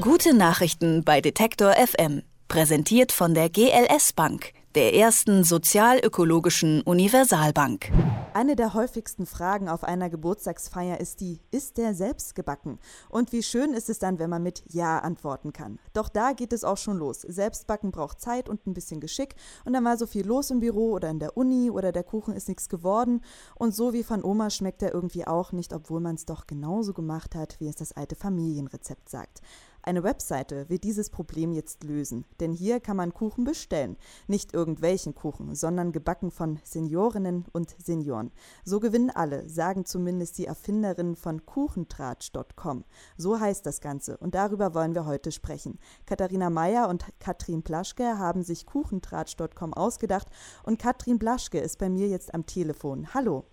Gute 0.00 0.32
Nachrichten 0.32 1.04
bei 1.04 1.20
Detektor 1.20 1.74
FM. 1.74 2.22
Präsentiert 2.48 3.12
von 3.12 3.34
der 3.34 3.50
GLS 3.50 4.14
Bank, 4.14 4.54
der 4.74 4.94
ersten 4.94 5.44
sozialökologischen 5.44 6.80
Universalbank. 6.80 7.92
Eine 8.32 8.56
der 8.56 8.72
häufigsten 8.72 9.26
Fragen 9.26 9.68
auf 9.68 9.84
einer 9.84 10.08
Geburtstagsfeier 10.08 11.00
ist 11.00 11.20
die, 11.20 11.40
ist 11.50 11.76
der 11.76 11.94
selbst 11.94 12.34
gebacken? 12.34 12.78
Und 13.10 13.32
wie 13.32 13.42
schön 13.42 13.74
ist 13.74 13.90
es 13.90 13.98
dann, 13.98 14.18
wenn 14.18 14.30
man 14.30 14.42
mit 14.42 14.62
Ja 14.68 15.00
antworten 15.00 15.52
kann. 15.52 15.78
Doch 15.92 16.08
da 16.08 16.32
geht 16.32 16.54
es 16.54 16.64
auch 16.64 16.78
schon 16.78 16.96
los. 16.96 17.20
Selbstbacken 17.20 17.90
braucht 17.90 18.22
Zeit 18.22 18.48
und 18.48 18.66
ein 18.66 18.72
bisschen 18.72 19.00
Geschick 19.00 19.34
und 19.66 19.74
dann 19.74 19.84
war 19.84 19.98
so 19.98 20.06
viel 20.06 20.26
los 20.26 20.50
im 20.50 20.60
Büro 20.60 20.92
oder 20.92 21.10
in 21.10 21.18
der 21.18 21.36
Uni 21.36 21.70
oder 21.70 21.92
der 21.92 22.04
Kuchen 22.04 22.34
ist 22.34 22.48
nichts 22.48 22.70
geworden 22.70 23.20
und 23.54 23.74
so 23.74 23.92
wie 23.92 24.02
von 24.02 24.24
Oma 24.24 24.48
schmeckt 24.48 24.82
er 24.82 24.94
irgendwie 24.94 25.26
auch 25.26 25.52
nicht, 25.52 25.74
obwohl 25.74 26.00
man 26.00 26.14
es 26.14 26.24
doch 26.24 26.46
genauso 26.46 26.94
gemacht 26.94 27.34
hat, 27.34 27.60
wie 27.60 27.68
es 27.68 27.76
das 27.76 27.92
alte 27.92 28.16
Familienrezept 28.16 29.10
sagt. 29.10 29.42
Eine 29.82 30.02
Webseite 30.02 30.68
wird 30.68 30.84
dieses 30.84 31.08
Problem 31.08 31.52
jetzt 31.52 31.84
lösen, 31.84 32.26
denn 32.38 32.52
hier 32.52 32.80
kann 32.80 32.98
man 32.98 33.14
Kuchen 33.14 33.44
bestellen. 33.44 33.96
Nicht 34.26 34.52
irgendwelchen 34.52 35.14
Kuchen, 35.14 35.54
sondern 35.54 35.92
gebacken 35.92 36.30
von 36.30 36.58
Seniorinnen 36.64 37.46
und 37.52 37.74
Senioren. 37.82 38.30
So 38.62 38.78
gewinnen 38.78 39.10
alle, 39.10 39.48
sagen 39.48 39.86
zumindest 39.86 40.36
die 40.36 40.44
Erfinderinnen 40.44 41.16
von 41.16 41.46
Kuchentratsch.com. 41.46 42.84
So 43.16 43.40
heißt 43.40 43.64
das 43.64 43.80
Ganze 43.80 44.18
und 44.18 44.34
darüber 44.34 44.74
wollen 44.74 44.94
wir 44.94 45.06
heute 45.06 45.32
sprechen. 45.32 45.78
Katharina 46.04 46.50
Meyer 46.50 46.88
und 46.88 47.06
Katrin 47.18 47.62
Blaschke 47.62 48.18
haben 48.18 48.42
sich 48.42 48.66
Kuchentratsch.com 48.66 49.72
ausgedacht 49.72 50.28
und 50.62 50.78
Katrin 50.78 51.18
Blaschke 51.18 51.58
ist 51.58 51.78
bei 51.78 51.88
mir 51.88 52.08
jetzt 52.08 52.34
am 52.34 52.44
Telefon. 52.44 53.14
Hallo. 53.14 53.46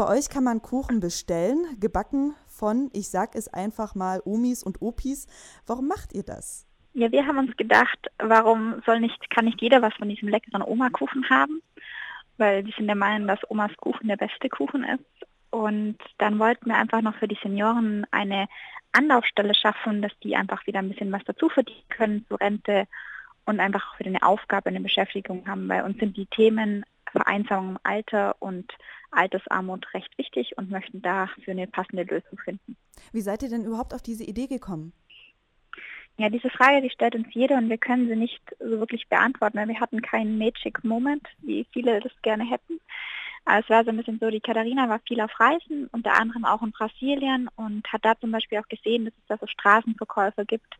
Bei 0.00 0.16
euch 0.16 0.30
kann 0.30 0.44
man 0.44 0.62
Kuchen 0.62 0.98
bestellen, 0.98 1.78
gebacken 1.78 2.34
von, 2.48 2.88
ich 2.94 3.10
sag 3.10 3.34
es 3.34 3.48
einfach 3.52 3.94
mal, 3.94 4.22
Omis 4.24 4.62
und 4.62 4.80
Opis. 4.80 5.26
Warum 5.66 5.88
macht 5.88 6.14
ihr 6.14 6.22
das? 6.22 6.66
Ja, 6.94 7.12
wir 7.12 7.26
haben 7.26 7.36
uns 7.36 7.54
gedacht, 7.58 8.10
warum 8.16 8.80
soll 8.86 9.00
nicht, 9.00 9.28
kann 9.28 9.44
nicht 9.44 9.60
jeder 9.60 9.82
was 9.82 9.92
von 9.92 10.08
diesem 10.08 10.28
leckeren 10.28 10.62
Oma-Kuchen 10.62 11.28
haben? 11.28 11.60
Weil 12.38 12.64
wir 12.64 12.72
sind 12.72 12.86
der 12.86 12.96
Meinung, 12.96 13.28
dass 13.28 13.40
Omas 13.50 13.76
Kuchen 13.76 14.08
der 14.08 14.16
beste 14.16 14.48
Kuchen 14.48 14.84
ist. 14.84 15.28
Und 15.50 15.98
dann 16.16 16.38
wollten 16.38 16.70
wir 16.70 16.78
einfach 16.78 17.02
noch 17.02 17.16
für 17.16 17.28
die 17.28 17.38
Senioren 17.42 18.06
eine 18.10 18.48
Anlaufstelle 18.92 19.54
schaffen, 19.54 20.00
dass 20.00 20.18
die 20.22 20.34
einfach 20.34 20.66
wieder 20.66 20.78
ein 20.78 20.88
bisschen 20.88 21.12
was 21.12 21.24
dazu 21.26 21.50
verdienen 21.50 21.84
können 21.90 22.24
zur 22.26 22.40
Rente 22.40 22.86
und 23.44 23.60
einfach 23.60 23.92
auch 23.92 23.98
wieder 23.98 24.08
eine 24.08 24.22
Aufgabe, 24.22 24.70
eine 24.70 24.80
Beschäftigung 24.80 25.46
haben. 25.46 25.68
Bei 25.68 25.84
uns 25.84 25.98
sind 25.98 26.16
die 26.16 26.24
Themen 26.24 26.86
Vereinsamung 27.12 27.72
im 27.72 27.78
Alter 27.82 28.36
und 28.38 28.72
Altersarmut 29.10 29.92
recht 29.94 30.16
wichtig 30.18 30.56
und 30.56 30.70
möchten 30.70 31.02
dafür 31.02 31.52
eine 31.52 31.66
passende 31.66 32.02
Lösung 32.02 32.38
finden. 32.44 32.76
Wie 33.12 33.20
seid 33.20 33.42
ihr 33.42 33.48
denn 33.48 33.64
überhaupt 33.64 33.94
auf 33.94 34.02
diese 34.02 34.24
Idee 34.24 34.46
gekommen? 34.46 34.92
Ja, 36.16 36.28
diese 36.28 36.50
Frage, 36.50 36.82
die 36.82 36.90
stellt 36.90 37.14
uns 37.14 37.28
jeder 37.32 37.56
und 37.56 37.70
wir 37.70 37.78
können 37.78 38.08
sie 38.08 38.16
nicht 38.16 38.42
so 38.58 38.78
wirklich 38.78 39.08
beantworten, 39.08 39.56
weil 39.56 39.68
wir 39.68 39.80
hatten 39.80 40.02
keinen 40.02 40.36
Magic 40.36 40.84
Moment, 40.84 41.26
wie 41.40 41.66
viele 41.72 42.00
das 42.00 42.12
gerne 42.22 42.44
hätten. 42.44 42.78
Aber 43.46 43.60
es 43.60 43.70
war 43.70 43.84
so 43.84 43.90
ein 43.90 43.96
bisschen 43.96 44.18
so, 44.20 44.28
die 44.28 44.40
Katharina 44.40 44.88
war 44.88 45.00
viel 45.08 45.20
auf 45.20 45.40
Reisen, 45.40 45.88
unter 45.92 46.20
anderem 46.20 46.44
auch 46.44 46.62
in 46.62 46.72
Brasilien 46.72 47.48
und 47.56 47.90
hat 47.90 48.04
da 48.04 48.18
zum 48.18 48.32
Beispiel 48.32 48.58
auch 48.58 48.68
gesehen, 48.68 49.06
dass 49.06 49.14
es 49.14 49.26
da 49.28 49.38
so 49.38 49.46
Straßenverkäufer 49.46 50.44
gibt, 50.44 50.76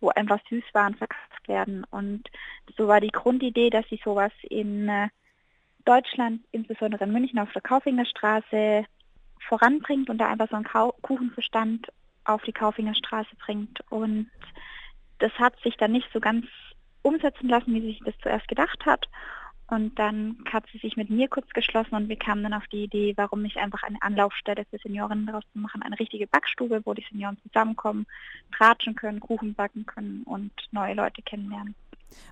wo 0.00 0.10
einfach 0.10 0.38
Süßwaren 0.48 0.94
verkauft 0.94 1.48
werden. 1.48 1.84
Und 1.90 2.28
so 2.76 2.86
war 2.86 3.00
die 3.00 3.10
Grundidee, 3.10 3.70
dass 3.70 3.84
sie 3.88 4.00
sowas 4.04 4.32
in 4.48 4.88
äh, 4.88 5.08
Deutschland, 5.88 6.42
insbesondere 6.52 7.04
in 7.04 7.12
München 7.12 7.38
auf 7.38 7.50
der 7.52 7.62
Kaufinger 7.62 8.04
Straße, 8.04 8.84
voranbringt 9.48 10.10
und 10.10 10.18
da 10.18 10.28
einfach 10.28 10.50
so 10.50 10.56
einen 10.56 10.66
Kau 10.66 10.92
Kuchenbestand 11.00 11.86
auf 12.24 12.42
die 12.42 12.52
Kaufinger 12.52 12.94
Straße 12.94 13.34
bringt. 13.38 13.80
Und 13.90 14.30
das 15.18 15.32
hat 15.38 15.54
sich 15.62 15.76
dann 15.78 15.92
nicht 15.92 16.08
so 16.12 16.20
ganz 16.20 16.44
umsetzen 17.00 17.48
lassen, 17.48 17.74
wie 17.74 17.80
sie 17.80 17.86
sich 17.86 18.00
das 18.04 18.14
zuerst 18.22 18.46
gedacht 18.48 18.84
hat. 18.84 19.06
Und 19.70 19.98
dann 19.98 20.44
hat 20.52 20.64
sie 20.72 20.78
sich 20.78 20.96
mit 20.96 21.08
mir 21.08 21.28
kurz 21.28 21.48
geschlossen 21.50 21.94
und 21.94 22.08
wir 22.08 22.18
kamen 22.18 22.42
dann 22.42 22.54
auf 22.54 22.66
die 22.68 22.84
Idee, 22.84 23.14
warum 23.16 23.42
nicht 23.42 23.56
einfach 23.56 23.82
eine 23.82 24.00
Anlaufstelle 24.02 24.64
für 24.68 24.78
Senioren 24.78 25.26
daraus 25.26 25.44
zu 25.52 25.58
machen, 25.58 25.82
eine 25.82 25.98
richtige 25.98 26.26
Backstube, 26.26 26.82
wo 26.84 26.92
die 26.92 27.04
Senioren 27.10 27.38
zusammenkommen, 27.42 28.06
tratschen 28.56 28.94
können, 28.94 29.20
Kuchen 29.20 29.54
backen 29.54 29.86
können 29.86 30.22
und 30.24 30.52
neue 30.70 30.94
Leute 30.94 31.22
kennenlernen. 31.22 31.74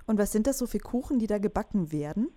Und 0.05 0.17
was 0.17 0.31
sind 0.31 0.47
das 0.47 0.59
so 0.59 0.67
für 0.67 0.79
Kuchen, 0.79 1.19
die 1.19 1.27
da 1.27 1.37
gebacken 1.37 1.91
werden? 1.91 2.29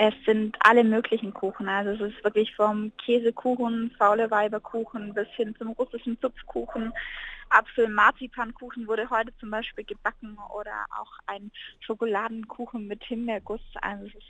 Es 0.00 0.14
sind 0.24 0.56
alle 0.60 0.84
möglichen 0.84 1.34
Kuchen. 1.34 1.68
Also 1.68 2.04
es 2.04 2.12
ist 2.12 2.22
wirklich 2.22 2.54
vom 2.54 2.92
Käsekuchen, 3.04 3.90
faule 3.98 4.30
Weiberkuchen 4.30 5.12
bis 5.12 5.26
hin 5.34 5.56
zum 5.58 5.72
russischen 5.72 6.16
Zupfkuchen. 6.20 6.92
Apfel-Marzipankuchen 7.50 8.86
wurde 8.86 9.10
heute 9.10 9.36
zum 9.40 9.50
Beispiel 9.50 9.82
gebacken 9.82 10.38
oder 10.56 10.86
auch 10.96 11.10
ein 11.26 11.50
Schokoladenkuchen 11.80 12.86
mit 12.86 13.02
Himbeerguss. 13.02 13.60
Also 13.82 14.04
es, 14.04 14.24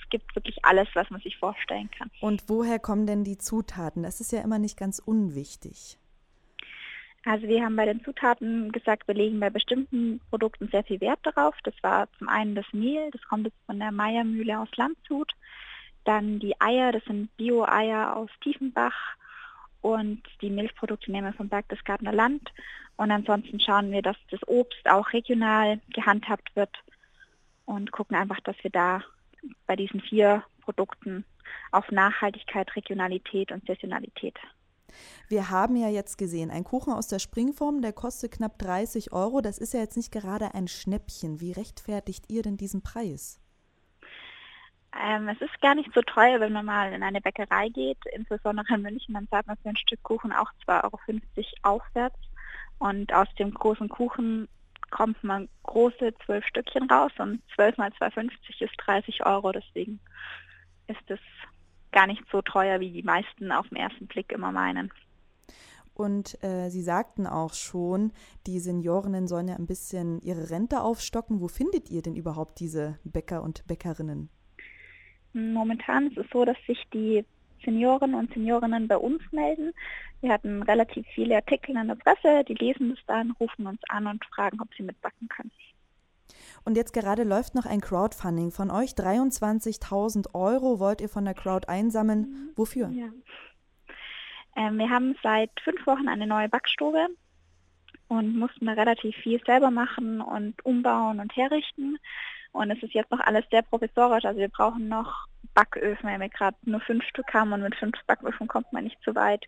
es 0.00 0.08
gibt 0.10 0.32
wirklich 0.36 0.64
alles, 0.64 0.86
was 0.94 1.10
man 1.10 1.20
sich 1.22 1.36
vorstellen 1.38 1.90
kann. 1.90 2.08
Und 2.20 2.44
woher 2.46 2.78
kommen 2.78 3.04
denn 3.08 3.24
die 3.24 3.38
Zutaten? 3.38 4.04
Das 4.04 4.20
ist 4.20 4.30
ja 4.30 4.42
immer 4.42 4.60
nicht 4.60 4.78
ganz 4.78 5.00
unwichtig. 5.00 5.98
Also 7.24 7.46
wir 7.46 7.64
haben 7.64 7.76
bei 7.76 7.86
den 7.86 8.02
Zutaten 8.02 8.72
gesagt, 8.72 9.06
wir 9.06 9.14
legen 9.14 9.38
bei 9.38 9.50
bestimmten 9.50 10.20
Produkten 10.30 10.68
sehr 10.68 10.82
viel 10.82 11.00
Wert 11.00 11.20
darauf. 11.22 11.54
Das 11.62 11.74
war 11.82 12.08
zum 12.18 12.28
einen 12.28 12.56
das 12.56 12.66
Mehl, 12.72 13.10
das 13.12 13.22
kommt 13.22 13.46
jetzt 13.46 13.58
von 13.66 13.78
der 13.78 13.92
Meiermühle 13.92 14.58
aus 14.58 14.68
Landshut. 14.76 15.32
Dann 16.04 16.40
die 16.40 16.60
Eier, 16.60 16.90
das 16.90 17.04
sind 17.04 17.34
Bio-Eier 17.36 18.16
aus 18.16 18.30
Tiefenbach. 18.40 18.96
Und 19.82 20.22
die 20.40 20.50
Milchprodukte 20.50 21.12
nehmen 21.12 21.28
wir 21.28 21.36
vom 21.36 21.48
Berchtesgadener 21.48 22.12
Land. 22.12 22.52
Und 22.96 23.10
ansonsten 23.12 23.60
schauen 23.60 23.92
wir, 23.92 24.02
dass 24.02 24.16
das 24.30 24.40
Obst 24.48 24.88
auch 24.88 25.12
regional 25.12 25.80
gehandhabt 25.92 26.54
wird 26.56 26.76
und 27.66 27.92
gucken 27.92 28.16
einfach, 28.16 28.40
dass 28.40 28.56
wir 28.62 28.70
da 28.70 29.02
bei 29.66 29.76
diesen 29.76 30.00
vier 30.00 30.42
Produkten 30.60 31.24
auf 31.70 31.90
Nachhaltigkeit, 31.90 32.74
Regionalität 32.74 33.52
und 33.52 33.66
Saisonalität 33.66 34.38
wir 35.28 35.50
haben 35.50 35.76
ja 35.76 35.88
jetzt 35.88 36.18
gesehen, 36.18 36.50
ein 36.50 36.64
Kuchen 36.64 36.92
aus 36.92 37.08
der 37.08 37.18
Springform, 37.18 37.82
der 37.82 37.92
kostet 37.92 38.32
knapp 38.32 38.58
30 38.58 39.12
Euro. 39.12 39.40
Das 39.40 39.58
ist 39.58 39.74
ja 39.74 39.80
jetzt 39.80 39.96
nicht 39.96 40.12
gerade 40.12 40.54
ein 40.54 40.68
Schnäppchen. 40.68 41.40
Wie 41.40 41.52
rechtfertigt 41.52 42.24
ihr 42.28 42.42
denn 42.42 42.56
diesen 42.56 42.82
Preis? 42.82 43.40
Ähm, 44.94 45.28
es 45.28 45.40
ist 45.40 45.60
gar 45.60 45.74
nicht 45.74 45.90
so 45.94 46.02
teuer, 46.02 46.38
wenn 46.40 46.52
man 46.52 46.66
mal 46.66 46.92
in 46.92 47.02
eine 47.02 47.20
Bäckerei 47.20 47.68
geht, 47.70 47.98
insbesondere 48.12 48.74
in 48.74 48.82
München, 48.82 49.14
dann 49.14 49.28
zahlt 49.28 49.46
man 49.46 49.56
für 49.56 49.70
ein 49.70 49.76
Stück 49.76 50.02
Kuchen 50.02 50.32
auch 50.32 50.50
2,50 50.66 50.84
Euro 50.84 50.98
aufwärts. 51.62 52.18
Und 52.78 53.12
aus 53.14 53.28
dem 53.38 53.54
großen 53.54 53.88
Kuchen 53.88 54.48
kommt 54.90 55.22
man 55.24 55.48
große 55.62 56.12
zwölf 56.24 56.44
Stückchen 56.46 56.90
raus 56.90 57.12
und 57.18 57.40
12 57.54 57.78
mal 57.78 57.90
2,50 57.90 58.60
ist 58.60 58.74
30 58.76 59.24
Euro. 59.24 59.52
Deswegen 59.52 59.98
ist 60.88 61.10
es 61.10 61.20
gar 61.92 62.06
nicht 62.06 62.22
so 62.30 62.42
teuer, 62.42 62.80
wie 62.80 62.90
die 62.90 63.02
meisten 63.02 63.52
auf 63.52 63.68
den 63.68 63.76
ersten 63.76 64.06
Blick 64.06 64.32
immer 64.32 64.52
meinen. 64.52 64.92
Und 65.94 66.42
äh, 66.42 66.70
Sie 66.70 66.82
sagten 66.82 67.26
auch 67.26 67.52
schon, 67.52 68.12
die 68.46 68.58
Seniorinnen 68.58 69.28
sollen 69.28 69.48
ja 69.48 69.56
ein 69.56 69.66
bisschen 69.66 70.20
ihre 70.22 70.50
Rente 70.50 70.80
aufstocken. 70.80 71.40
Wo 71.40 71.48
findet 71.48 71.90
ihr 71.90 72.02
denn 72.02 72.16
überhaupt 72.16 72.60
diese 72.60 72.98
Bäcker 73.04 73.42
und 73.42 73.66
Bäckerinnen? 73.66 74.30
Momentan 75.34 76.08
ist 76.08 76.18
es 76.18 76.26
so, 76.32 76.44
dass 76.44 76.56
sich 76.66 76.82
die 76.92 77.24
Senioren 77.64 78.14
und 78.14 78.32
Seniorinnen 78.32 78.88
bei 78.88 78.96
uns 78.96 79.22
melden. 79.32 79.72
Wir 80.20 80.32
hatten 80.32 80.62
relativ 80.62 81.06
viele 81.14 81.36
Artikel 81.36 81.76
in 81.76 81.88
der 81.88 81.94
Presse, 81.94 82.44
die 82.44 82.54
lesen 82.54 82.90
das 82.90 82.98
dann, 83.06 83.32
rufen 83.32 83.66
uns 83.66 83.80
an 83.88 84.06
und 84.06 84.24
fragen, 84.26 84.60
ob 84.60 84.68
sie 84.74 84.82
mitbacken 84.82 85.28
können. 85.28 85.52
Und 86.64 86.76
jetzt 86.76 86.92
gerade 86.92 87.24
läuft 87.24 87.54
noch 87.54 87.66
ein 87.66 87.80
Crowdfunding 87.80 88.50
von 88.50 88.70
euch. 88.70 88.90
23.000 88.90 90.34
Euro 90.34 90.78
wollt 90.80 91.00
ihr 91.00 91.08
von 91.08 91.24
der 91.24 91.34
Crowd 91.34 91.68
einsammeln. 91.68 92.20
Mhm. 92.20 92.50
Wofür? 92.56 92.88
Ja. 92.88 93.08
Ähm, 94.56 94.78
wir 94.78 94.90
haben 94.90 95.16
seit 95.22 95.50
fünf 95.62 95.86
Wochen 95.86 96.08
eine 96.08 96.26
neue 96.26 96.48
Backstube 96.48 97.08
und 98.08 98.36
mussten 98.36 98.66
da 98.66 98.72
relativ 98.72 99.16
viel 99.16 99.40
selber 99.44 99.70
machen 99.70 100.20
und 100.20 100.64
umbauen 100.64 101.20
und 101.20 101.34
herrichten. 101.34 101.98
Und 102.52 102.70
es 102.70 102.82
ist 102.82 102.92
jetzt 102.92 103.10
noch 103.10 103.20
alles 103.20 103.44
sehr 103.50 103.62
professorisch. 103.62 104.24
Also 104.24 104.38
wir 104.38 104.48
brauchen 104.48 104.88
noch 104.88 105.26
Backöfen, 105.54 106.08
weil 106.08 106.20
wir 106.20 106.28
gerade 106.28 106.56
nur 106.64 106.80
fünf 106.80 107.04
Stück 107.04 107.32
haben 107.32 107.52
und 107.52 107.62
mit 107.62 107.74
fünf 107.74 107.96
Backöfen 108.06 108.48
kommt 108.48 108.72
man 108.72 108.84
nicht 108.84 108.98
so 109.04 109.14
weit. 109.14 109.46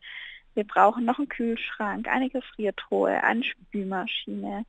Wir 0.55 0.65
brauchen 0.65 1.05
noch 1.05 1.19
einen 1.19 1.29
Kühlschrank, 1.29 2.09
eine 2.09 2.31
Gefriertruhe, 2.31 3.23
eine 3.23 3.43
Spülmaschine, 3.43 4.65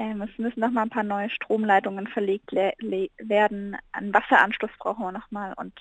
ähm, 0.00 0.22
es 0.22 0.38
müssen 0.38 0.60
noch 0.60 0.70
mal 0.70 0.82
ein 0.82 0.90
paar 0.90 1.02
neue 1.02 1.28
Stromleitungen 1.28 2.06
verlegt 2.06 2.52
werden. 2.52 3.76
Einen 3.92 4.14
Wasseranschluss 4.14 4.70
brauchen 4.78 5.04
wir 5.04 5.12
noch 5.12 5.30
mal 5.30 5.52
und 5.52 5.74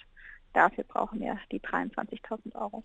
dafür 0.53 0.83
brauchen 0.83 1.19
wir 1.19 1.37
die 1.51 1.59
23.000 1.59 2.55
Euro. 2.55 2.83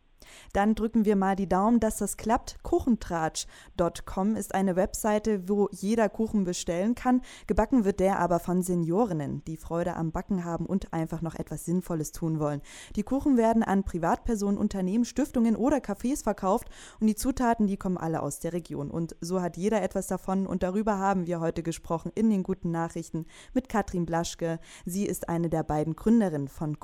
Dann 0.53 0.75
drücken 0.75 1.05
wir 1.05 1.17
mal 1.17 1.37
die 1.37 1.49
Daumen, 1.49 1.81
dass 1.81 1.99
das 1.99 2.17
klappt. 2.17 2.63
Kuchentratsch.com 2.63 4.37
ist 4.37 4.55
eine 4.55 4.77
Webseite, 4.77 5.49
wo 5.49 5.69
jeder 5.71 6.09
Kuchen 6.09 6.45
bestellen 6.45 6.95
kann. 6.95 7.23
Gebacken 7.47 7.85
wird 7.85 8.01
der 8.01 8.19
aber 8.19 8.39
von 8.41 8.63
Seniorinnen, 8.63 9.45
die 9.45 9.57
Freude 9.57 9.97
am 9.97 10.13
Backen 10.13 10.45
haben 10.45 10.67
und 10.67 10.93
einfach 10.93 11.23
noch 11.23 11.35
etwas 11.35 11.65
Sinnvolles 11.65 12.13
tun 12.13 12.39
wollen. 12.39 12.63
Die 12.97 13.03
Kuchen 13.03 13.37
werden 13.37 13.63
an 13.63 13.85
Privatpersonen, 13.85 14.59
Unternehmen, 14.59 15.05
Stiftungen 15.05 15.57
oder 15.57 15.79
Cafés 15.79 16.23
verkauft 16.23 16.69
und 17.01 17.07
die 17.07 17.15
Zutaten, 17.15 17.67
die 17.67 17.77
kommen 17.77 17.99
alle 17.99 18.23
aus 18.23 18.41
der 18.41 18.53
Region. 18.53 18.91
Und 18.91 19.17
so 19.21 19.41
hat 19.41 19.57
jeder 19.57 19.83
etwas 19.83 20.07
davon 20.07 20.47
und 20.47 20.63
darüber 20.63 20.99
haben 20.99 21.27
wir 21.27 21.41
heute 21.41 21.63
gesprochen 21.63 22.13
in 22.15 22.31
den 22.31 22.43
guten 22.43 22.71
Nachrichten 22.71 23.27
mit 23.53 23.69
Katrin 23.69 24.07
Blaschke. 24.07 24.59
Sie 24.85 25.07
ist 25.07 25.29
eine 25.29 25.49
der 25.49 25.63
beiden 25.63 25.97
Gründerinnen 25.97 26.49
von 26.49 26.79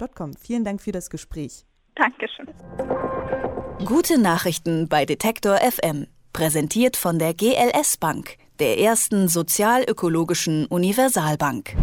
Kuchentratsch.com. 0.00 0.34
Vielen 0.40 0.64
Dank 0.64 0.80
für 0.80 0.92
das 0.92 1.10
Gespräch. 1.10 1.64
Dankeschön. 1.94 2.46
Gute 3.84 4.20
Nachrichten 4.20 4.88
bei 4.88 5.04
Detektor 5.04 5.56
FM. 5.56 6.06
Präsentiert 6.32 6.96
von 6.96 7.18
der 7.18 7.34
GLS 7.34 7.96
Bank, 7.96 8.36
der 8.60 8.78
ersten 8.78 9.28
sozialökologischen 9.28 10.66
Universalbank. 10.66 11.74